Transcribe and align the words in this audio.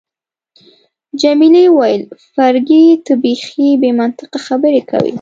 جميلې 1.21 1.65
وويل: 1.71 2.03
فرګي، 2.31 2.85
ته 3.05 3.13
بیخي 3.23 3.69
بې 3.81 3.89
منطقه 3.99 4.37
خبرې 4.47 4.81
کوي. 4.89 5.09